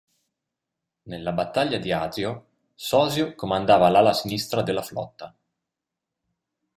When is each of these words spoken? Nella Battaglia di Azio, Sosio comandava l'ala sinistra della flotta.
Nella 1.03 1.31
Battaglia 1.31 1.77
di 1.77 1.91
Azio, 1.91 2.45
Sosio 2.73 3.35
comandava 3.35 3.87
l'ala 3.89 4.13
sinistra 4.13 4.63
della 4.63 4.81
flotta. 4.81 5.31